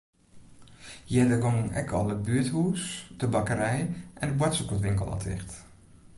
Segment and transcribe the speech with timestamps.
[1.17, 2.83] Earder gongen ek it buerthûs,
[3.19, 3.81] de bakkerij
[4.19, 5.51] en de boartersguodwinkel al ticht.